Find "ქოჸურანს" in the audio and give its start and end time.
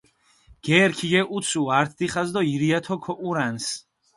3.03-3.65